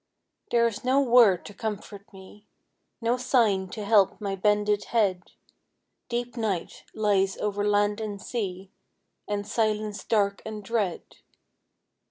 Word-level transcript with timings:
There 0.49 0.65
is 0.65 0.83
no 0.83 0.99
word 0.99 1.45
to 1.45 1.53
comfort 1.53 2.11
me; 2.11 2.47
No 3.01 3.17
sign 3.17 3.69
to 3.69 3.85
help 3.85 4.19
my 4.19 4.33
bended 4.35 4.85
head; 4.85 5.33
Deep 6.09 6.35
night 6.35 6.85
lies 6.95 7.37
over 7.37 7.63
land 7.63 8.01
and 8.01 8.19
sea, 8.19 8.71
And 9.27 9.47
silence 9.47 10.03
dark 10.03 10.41
and 10.43 10.63
dread. 10.63 11.03